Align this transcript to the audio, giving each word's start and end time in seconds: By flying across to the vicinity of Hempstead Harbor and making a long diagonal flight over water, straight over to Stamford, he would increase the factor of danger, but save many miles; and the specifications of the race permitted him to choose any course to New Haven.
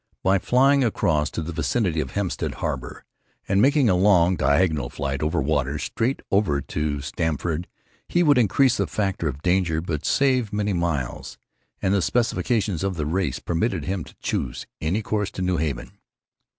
By 0.23 0.39
flying 0.39 0.83
across 0.83 1.29
to 1.29 1.43
the 1.43 1.51
vicinity 1.53 2.01
of 2.01 2.13
Hempstead 2.13 2.55
Harbor 2.55 3.05
and 3.47 3.61
making 3.61 3.87
a 3.87 3.93
long 3.93 4.35
diagonal 4.35 4.89
flight 4.89 5.21
over 5.21 5.39
water, 5.43 5.77
straight 5.77 6.23
over 6.31 6.59
to 6.59 7.01
Stamford, 7.01 7.67
he 8.07 8.23
would 8.23 8.39
increase 8.39 8.77
the 8.77 8.87
factor 8.87 9.27
of 9.27 9.43
danger, 9.43 9.79
but 9.79 10.03
save 10.03 10.51
many 10.51 10.73
miles; 10.73 11.37
and 11.83 11.93
the 11.93 12.01
specifications 12.01 12.83
of 12.83 12.95
the 12.95 13.05
race 13.05 13.37
permitted 13.37 13.85
him 13.85 14.03
to 14.03 14.15
choose 14.23 14.65
any 14.81 15.03
course 15.03 15.29
to 15.33 15.43
New 15.43 15.57
Haven. 15.57 15.91